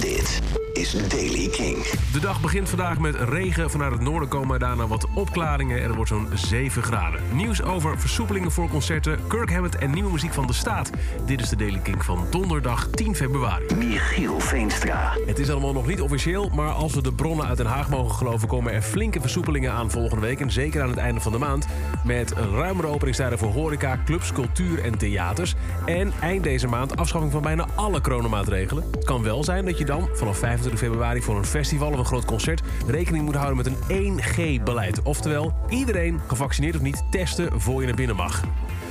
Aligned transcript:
Dit 0.00 0.40
is 0.78 1.08
Daily 1.08 1.48
King. 1.48 1.76
De 2.12 2.20
dag 2.20 2.40
begint 2.40 2.68
vandaag 2.68 2.98
met 2.98 3.14
regen. 3.14 3.70
Vanuit 3.70 3.92
het 3.92 4.00
noorden 4.00 4.28
komen 4.28 4.58
daarna 4.58 4.86
wat 4.86 5.06
opklaringen 5.14 5.78
en 5.78 5.86
het 5.86 5.94
wordt 5.94 6.10
zo'n 6.10 6.28
7 6.34 6.82
graden. 6.82 7.20
Nieuws 7.32 7.62
over 7.62 7.98
versoepelingen 7.98 8.52
voor 8.52 8.68
concerten, 8.68 9.18
Kirk 9.28 9.52
Hammett 9.52 9.76
en 9.76 9.90
nieuwe 9.90 10.10
muziek 10.10 10.32
van 10.32 10.46
de 10.46 10.52
staat. 10.52 10.90
Dit 11.26 11.40
is 11.40 11.48
de 11.48 11.56
Daily 11.56 11.78
King 11.78 12.04
van 12.04 12.26
donderdag 12.30 12.88
10 12.90 13.14
februari. 13.14 13.74
Michiel 13.74 14.40
Veenstra. 14.40 15.12
Het 15.26 15.38
is 15.38 15.50
allemaal 15.50 15.72
nog 15.72 15.86
niet 15.86 16.00
officieel, 16.00 16.48
maar 16.54 16.70
als 16.70 16.94
we 16.94 17.02
de 17.02 17.12
bronnen 17.12 17.46
uit 17.46 17.56
Den 17.56 17.66
Haag 17.66 17.90
mogen 17.90 18.14
geloven... 18.14 18.48
komen 18.48 18.72
er 18.72 18.82
flinke 18.82 19.20
versoepelingen 19.20 19.72
aan 19.72 19.90
volgende 19.90 20.26
week 20.26 20.40
en 20.40 20.52
zeker 20.52 20.82
aan 20.82 20.88
het 20.88 20.98
einde 20.98 21.20
van 21.20 21.32
de 21.32 21.38
maand. 21.38 21.66
Met 22.04 22.32
ruimere 22.32 22.88
openingstijden 22.88 23.38
voor 23.38 23.52
horeca, 23.52 24.00
clubs, 24.04 24.32
cultuur 24.32 24.84
en 24.84 24.98
theaters. 24.98 25.54
En 25.84 26.12
eind 26.20 26.44
deze 26.44 26.66
maand 26.66 26.96
afschaffing 26.96 27.32
van 27.32 27.42
bijna 27.42 27.66
alle 27.74 28.00
coronamaatregelen. 28.00 28.84
Het 28.90 29.04
kan 29.04 29.22
wel 29.22 29.44
zijn 29.44 29.64
dat 29.64 29.78
je 29.78 29.84
dan 29.84 30.08
vanaf 30.14 30.38
25 30.38 30.66
februari 30.76 31.22
voor 31.22 31.36
een 31.36 31.44
festival 31.44 31.92
of 31.92 31.98
een 31.98 32.04
groot 32.04 32.24
concert... 32.24 32.62
rekening 32.86 33.24
moet 33.24 33.34
houden 33.34 33.56
met 33.56 33.66
een 33.66 34.20
1G-beleid. 34.20 35.02
Oftewel, 35.02 35.54
iedereen, 35.68 36.20
gevaccineerd 36.26 36.74
of 36.74 36.82
niet, 36.82 37.04
testen 37.10 37.60
voor 37.60 37.80
je 37.80 37.86
naar 37.86 37.96
binnen 37.96 38.16
mag. 38.16 38.42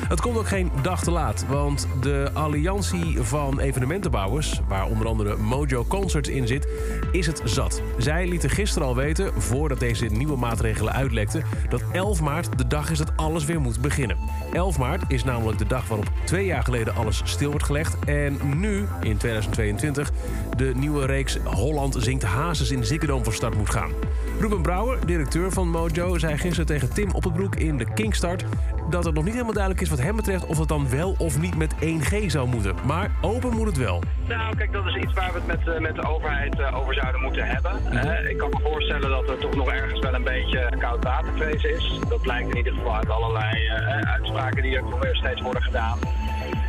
Het 0.08 0.22
komt 0.22 0.38
ook 0.38 0.48
geen 0.48 0.72
dag 0.82 1.04
te 1.04 1.12
laat, 1.12 1.46
want 1.48 1.88
de 2.02 2.30
alliantie 2.34 3.22
van 3.22 3.60
evenementenbouwers... 3.60 4.62
waar 4.68 4.86
onder 4.86 5.08
andere 5.08 5.38
Mojo 5.38 5.86
Concerts 5.86 6.30
in 6.30 6.48
zit, 6.48 6.68
is 7.12 7.26
het 7.26 7.42
zat. 7.44 7.82
Zij 7.98 8.28
lieten 8.28 8.50
gisteren 8.50 8.88
al 8.88 8.96
weten, 8.96 9.42
voordat 9.42 9.80
deze 9.80 10.06
nieuwe 10.06 10.38
maatregelen 10.38 10.94
uitlekten... 10.94 11.44
dat 11.70 11.84
11 11.92 12.22
maart 12.22 12.58
de 12.58 12.68
dag 12.68 12.92
is 12.92 12.98
dat 12.98 13.12
alles 13.16 13.46
weer 13.46 13.62
moet 13.62 13.82
beginnen. 13.82 14.18
11 14.54 14.78
maart 14.78 15.04
is 15.08 15.24
namelijk 15.24 15.58
de 15.58 15.68
dag 15.68 15.88
waarop 15.88 16.12
twee 16.24 16.46
jaar 16.46 16.64
geleden 16.64 16.96
alles 16.96 17.22
stil 17.24 17.50
wordt 17.50 17.66
gelegd... 17.66 17.98
en 18.06 18.40
nu, 18.56 18.86
in 19.02 19.18
2022, 19.18 20.12
de 20.58 20.72
nieuwe 20.76 21.06
reeks 21.06 21.38
Holland 21.68 21.96
zingt 22.00 22.24
Hazes 22.24 22.72
in 22.72 22.86
Ziggo 22.86 23.24
van 23.24 23.34
start 23.34 23.56
moet 23.56 23.70
gaan. 23.70 23.92
Ruben 24.40 24.62
Brouwer, 24.62 25.06
directeur 25.06 25.52
van 25.52 25.70
Mojo, 25.70 26.18
zei 26.18 26.38
gisteren 26.38 26.66
tegen 26.66 26.94
Tim 26.94 27.12
Oppenbroek 27.12 27.56
in 27.56 27.78
de 27.78 27.94
Kingstart... 27.94 28.46
dat 28.90 29.06
het 29.06 29.14
nog 29.14 29.24
niet 29.24 29.34
helemaal 29.34 29.54
duidelijk 29.54 29.84
is 29.84 29.90
wat 29.90 30.02
hem 30.02 30.16
betreft 30.16 30.46
of 30.46 30.58
het 30.58 30.68
dan 30.68 30.90
wel 30.90 31.16
of 31.18 31.40
niet 31.40 31.56
met 31.56 31.74
1G 31.74 32.26
zou 32.26 32.48
moeten. 32.48 32.76
Maar 32.86 33.12
open 33.22 33.54
moet 33.54 33.66
het 33.66 33.78
wel. 33.78 34.02
Nou, 34.28 34.56
kijk, 34.56 34.72
dat 34.72 34.86
is 34.86 34.96
iets 34.96 35.14
waar 35.14 35.34
we 35.34 35.40
het 35.40 35.48
met, 35.48 35.76
eh, 35.76 35.82
met 35.82 35.96
de 35.96 36.08
overheid 36.08 36.60
eh, 36.60 36.78
over 36.78 36.94
zouden 36.94 37.22
moeten 37.22 37.48
hebben. 37.48 37.72
Eh, 37.92 38.30
ik 38.30 38.38
kan 38.38 38.50
me 38.50 38.60
voorstellen 38.64 39.10
dat 39.10 39.30
er 39.30 39.38
toch 39.38 39.56
nog 39.56 39.70
ergens 39.70 40.00
wel 40.00 40.14
een 40.14 40.24
beetje 40.24 40.74
koud 40.80 41.04
watervrees 41.04 41.64
is. 41.64 42.00
Dat 42.10 42.22
blijkt 42.22 42.50
in 42.50 42.58
ieder 42.58 42.74
geval 42.74 42.96
uit 42.96 43.10
allerlei 43.10 43.70
uitspraken 44.02 44.64
die 44.64 44.76
er 44.76 45.16
steeds 45.16 45.42
worden 45.42 45.64
gedaan. 45.64 46.00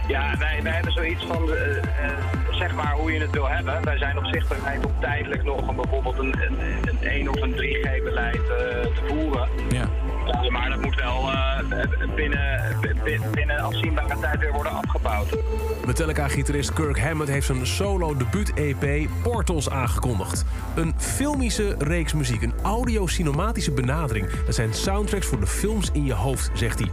Ja, 0.09 0.37
wij, 0.39 0.62
wij 0.62 0.73
hebben 0.73 0.92
zoiets 0.92 1.25
van, 1.25 1.53
eh, 1.53 1.77
eh, 1.77 1.84
zeg 2.51 2.75
maar 2.75 2.92
hoe 2.92 3.12
je 3.12 3.20
het 3.20 3.31
wil 3.31 3.48
hebben. 3.48 3.84
Wij 3.84 3.98
zijn 3.98 4.19
op 4.19 4.27
zich 4.27 4.48
bereid 4.48 4.87
om 4.87 4.92
tijdelijk 5.01 5.45
nog 5.45 5.69
een, 5.69 5.77
bijvoorbeeld 5.77 6.19
een, 6.19 6.34
een, 6.41 6.59
een 6.83 7.09
1 7.09 7.28
of 7.28 7.41
een 7.41 7.53
3G-beleid 7.53 8.47
te 8.47 8.91
voeren. 9.06 9.48
Ja. 9.69 9.89
Ja, 10.42 10.51
maar 10.51 10.69
dat 10.69 10.81
moet 10.81 10.95
wel 10.95 11.31
eh, 11.31 11.59
binnen, 12.14 12.77
binnen, 13.03 13.31
binnen 13.31 13.59
afzienbare 13.59 14.19
tijd 14.20 14.39
weer 14.39 14.53
worden 14.53 14.73
afgebouwd. 14.73 15.36
Metallica-gitarist 15.86 16.73
Kirk 16.73 17.01
Hammett 17.01 17.31
heeft 17.31 17.47
zijn 17.47 17.67
solo 17.67 18.17
debuut-EP 18.17 19.09
Portals 19.23 19.70
aangekondigd. 19.70 20.45
Een 20.75 20.95
filmische 20.97 21.75
reeks 21.79 22.12
muziek, 22.12 22.42
een 22.42 22.55
audio-cinematische 22.89 23.70
benadering. 23.70 24.27
Dat 24.47 24.55
zijn 24.55 24.75
soundtracks 24.75 25.27
voor 25.27 25.41
de 25.41 25.47
films 25.47 25.91
in 25.92 26.05
je 26.05 26.12
hoofd, 26.12 26.50
zegt 26.55 26.78
hij. 26.78 26.91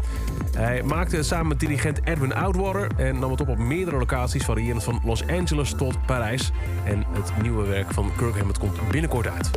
Hij 0.58 0.84
maakte 0.84 1.16
het 1.16 1.26
samen 1.26 1.48
met 1.48 1.60
dirigent 1.60 2.00
Edwin 2.04 2.34
Outwater 2.34 2.88
en 2.98 3.20
nam 3.20 3.32
het 3.32 3.42
op 3.42 3.48
op 3.48 3.58
meerdere 3.58 3.98
locaties, 3.98 4.46
variërend 4.46 4.84
van 4.84 5.02
Los 5.04 5.28
Angeles 5.28 5.74
tot 5.78 6.06
Parijs. 6.06 6.52
En 6.86 7.06
het 7.12 7.32
nieuwe 7.42 7.66
werk 7.66 7.94
van 7.94 8.12
Kirk 8.16 8.60
komt 8.60 8.90
binnenkort 8.92 9.28
uit. 9.28 9.52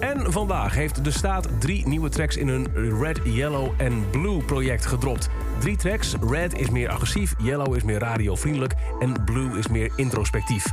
En 0.00 0.32
vandaag 0.32 0.74
heeft 0.74 1.04
de 1.04 1.10
staat 1.10 1.48
drie 1.58 1.88
nieuwe 1.88 2.08
tracks 2.08 2.36
in 2.36 2.48
hun 2.48 2.66
Red, 3.00 3.20
Yellow 3.24 3.72
en 3.76 4.10
Blue 4.10 4.42
project 4.42 4.86
gedropt. 4.86 5.28
Drie 5.58 5.76
tracks. 5.76 6.14
Red 6.30 6.58
is 6.58 6.70
meer 6.70 6.88
agressief, 6.88 7.34
Yellow 7.38 7.76
is 7.76 7.82
meer 7.82 7.98
radiovriendelijk 7.98 8.74
en 8.98 9.24
Blue 9.24 9.58
is 9.58 9.68
meer 9.68 9.92
introspectief. 9.96 10.66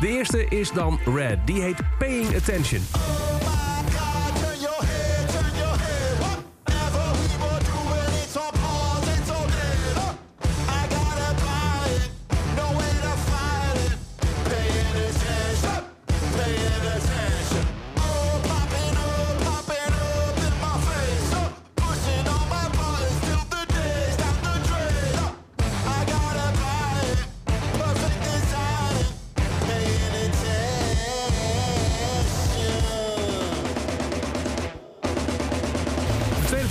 De 0.00 0.08
eerste 0.08 0.44
is 0.48 0.72
dan 0.72 0.98
Red. 1.04 1.38
Die 1.44 1.62
heet 1.62 1.80
Paying 1.98 2.36
Attention. 2.36 2.82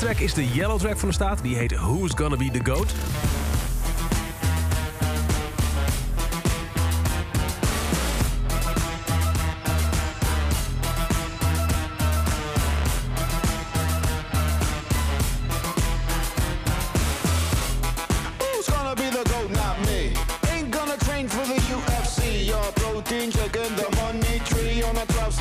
Track 0.03 0.19
is 0.19 0.33
de 0.33 0.47
Yellow 0.47 0.79
track 0.79 0.97
van 0.97 1.07
de 1.07 1.13
staat. 1.13 1.39
Die 1.43 1.55
heet 1.55 1.71
Who's 1.71 2.11
Gonna 2.15 2.35
Be 2.35 2.51
The 2.51 2.71
Goat. 2.71 2.93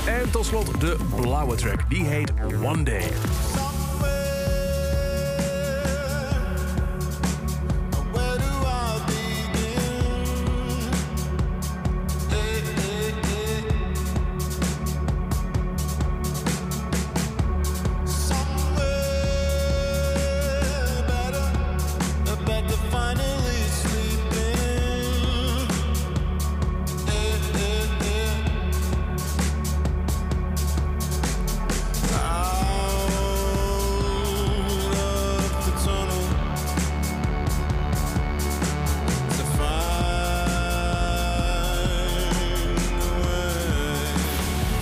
En 0.06 0.32
tot 0.32 0.46
slot 0.46 0.80
de 0.80 0.96
blauwe 1.16 1.56
track. 1.56 1.90
Die 1.90 2.04
heet 2.06 2.32
One 2.62 2.84
Day. 2.84 3.12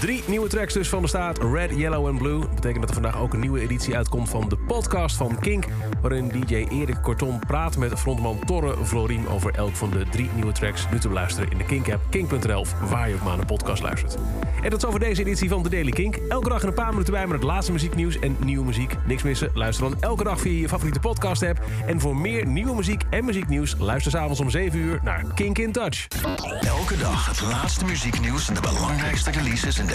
Drie 0.06 0.24
nieuwe 0.28 0.48
tracks 0.48 0.74
dus 0.74 0.90
van 0.90 1.02
de 1.02 1.08
staat. 1.08 1.38
Red, 1.38 1.76
Yellow 1.76 2.08
en 2.08 2.18
Blue. 2.18 2.40
Dat 2.40 2.56
betekent 2.56 2.80
dat 2.80 2.90
er 2.90 2.94
vandaag 2.94 3.20
ook 3.20 3.34
een 3.34 3.40
nieuwe 3.40 3.60
editie 3.60 3.96
uitkomt 3.96 4.30
van 4.30 4.50
de 4.50 4.58
podcast 4.58 5.16
van 5.16 5.40
Kink. 5.40 5.66
Waarin 6.02 6.28
DJ 6.28 6.56
Erik 6.56 6.98
Korton 7.02 7.40
praat 7.48 7.78
met 7.78 8.00
frontman 8.00 8.40
Torre 8.46 8.76
Vloriem 8.86 9.26
over 9.26 9.54
elk 9.54 9.76
van 9.76 9.90
de 9.90 10.06
drie 10.12 10.30
nieuwe 10.34 10.52
tracks. 10.52 10.88
Nu 10.92 11.00
te 11.00 11.08
beluisteren 11.08 11.52
in 11.52 11.58
de 11.58 11.64
Kink-app, 11.64 12.02
kink.nl 12.10 12.66
waar 12.90 13.10
je 13.10 13.16
ook 13.16 13.24
maar 13.24 13.46
podcast 13.46 13.82
luistert. 13.84 14.18
En 14.62 14.70
tot 14.70 14.82
zover 14.82 15.00
deze 15.00 15.22
editie 15.22 15.50
van 15.50 15.64
de 15.64 15.70
Daily 15.70 15.92
Kink. 15.92 16.16
Elke 16.16 16.50
dag 16.50 16.64
een 16.64 16.74
paar 16.74 16.92
minuten 16.92 17.14
bij 17.14 17.28
met 17.28 17.36
het 17.36 17.44
laatste 17.44 17.72
muzieknieuws 17.72 18.20
en 18.20 18.38
nieuwe 18.40 18.66
muziek. 18.66 18.96
Niks 19.06 19.24
missen. 19.24 19.50
Luister 19.54 19.90
dan 19.90 20.02
elke 20.02 20.24
dag 20.24 20.40
via 20.40 20.60
je 20.60 20.68
favoriete 20.68 21.00
podcast-app. 21.00 21.62
En 21.86 22.00
voor 22.00 22.18
meer 22.18 22.48
nieuwe 22.48 22.76
muziek 22.76 23.04
en 23.10 23.26
muzieknieuws... 23.26 23.76
luister 23.80 24.12
s'avonds 24.12 24.40
om 24.40 24.50
7 24.50 24.80
uur 24.80 25.00
naar 25.04 25.26
Kink 25.36 25.58
in 25.58 25.72
Touch. 25.72 26.08
Elke 26.62 26.98
dag 26.98 27.28
het 27.28 27.42
laatste 27.42 27.86
muzieknieuws 27.86 28.48
en 28.48 28.54
de 28.54 28.62
belangrijkste 28.62 29.32
releases 29.32 29.80
in 29.80 29.95